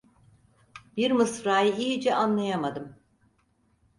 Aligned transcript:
Bir 0.97 1.11
mısrayı 1.11 1.75
iyice 1.75 2.15
anlayamadım. 2.15 2.95